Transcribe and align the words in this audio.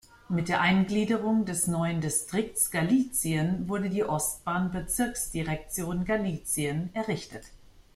Mit 0.29 0.49
der 0.49 0.61
Eingliederung 0.61 1.45
des 1.45 1.67
neuen 1.67 2.01
Distrikts 2.01 2.71
Galizien 2.71 3.69
wurde 3.69 3.87
die 3.87 4.03
Ostbahn-Bezirksdirektion 4.03 6.05
"Galizien" 6.05 6.89
errichtet. 6.95 7.45